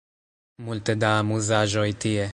Multe 0.69 0.95
da 1.03 1.11
amuzaĵoj 1.23 1.89
tie 2.07 2.27